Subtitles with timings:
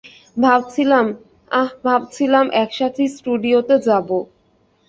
[0.37, 1.05] ভাবছিলাম,
[1.51, 4.17] আঃ, ভাবছিলাম একসাথে স্টুডিওতে যাবো।